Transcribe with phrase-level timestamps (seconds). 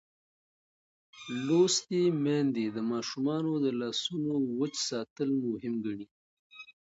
[1.45, 6.07] لوستې میندې د ماشومانو د لاسونو وچ ساتل مهم ګڼي.